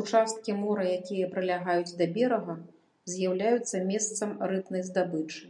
Участкі 0.00 0.54
мора, 0.62 0.86
якія 0.98 1.28
прылягаюць 1.36 1.96
да 2.00 2.04
берага, 2.16 2.58
з'яўляюцца 3.14 3.86
месцам 3.92 4.30
рыбнай 4.54 4.82
здабычы. 4.90 5.44